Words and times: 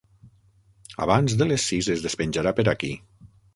Abans 1.05 1.35
de 1.43 1.47
les 1.51 1.67
sis 1.73 1.91
es 1.97 2.07
despenjarà 2.07 2.57
per 2.61 2.69
aquí. 2.75 2.93